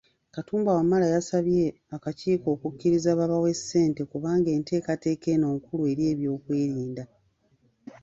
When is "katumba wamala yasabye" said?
0.33-1.63